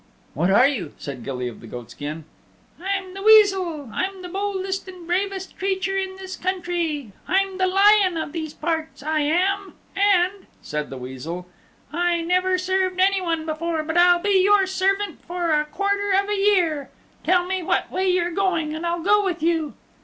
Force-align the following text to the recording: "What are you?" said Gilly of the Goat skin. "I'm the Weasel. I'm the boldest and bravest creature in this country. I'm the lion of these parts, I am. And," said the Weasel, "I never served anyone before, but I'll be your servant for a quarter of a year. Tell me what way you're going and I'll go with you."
"What 0.33 0.49
are 0.49 0.67
you?" 0.67 0.93
said 0.97 1.23
Gilly 1.23 1.47
of 1.47 1.61
the 1.61 1.67
Goat 1.67 1.91
skin. 1.91 2.25
"I'm 2.81 3.13
the 3.13 3.21
Weasel. 3.21 3.87
I'm 3.93 4.23
the 4.23 4.29
boldest 4.29 4.87
and 4.87 5.05
bravest 5.05 5.59
creature 5.59 5.95
in 5.95 6.15
this 6.15 6.35
country. 6.35 7.11
I'm 7.27 7.59
the 7.59 7.67
lion 7.67 8.17
of 8.17 8.31
these 8.31 8.51
parts, 8.51 9.03
I 9.03 9.19
am. 9.19 9.75
And," 9.95 10.47
said 10.59 10.89
the 10.89 10.97
Weasel, 10.97 11.45
"I 11.93 12.21
never 12.23 12.57
served 12.57 12.99
anyone 12.99 13.45
before, 13.45 13.83
but 13.83 13.95
I'll 13.95 14.17
be 14.17 14.43
your 14.43 14.65
servant 14.65 15.23
for 15.23 15.51
a 15.51 15.65
quarter 15.65 16.13
of 16.13 16.27
a 16.29 16.35
year. 16.35 16.89
Tell 17.23 17.45
me 17.45 17.61
what 17.61 17.91
way 17.91 18.09
you're 18.09 18.31
going 18.31 18.73
and 18.73 18.87
I'll 18.87 19.03
go 19.03 19.23
with 19.23 19.43
you." 19.43 19.75